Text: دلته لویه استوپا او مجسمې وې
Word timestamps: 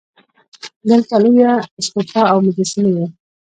دلته 0.89 1.15
لویه 1.23 1.53
استوپا 1.79 2.21
او 2.31 2.37
مجسمې 2.45 2.91
وې 2.95 3.05